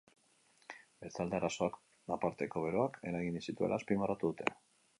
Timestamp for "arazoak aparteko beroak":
1.41-2.99